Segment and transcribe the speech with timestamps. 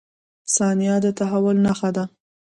[0.55, 2.03] •ثانیه د تحول نښه ده.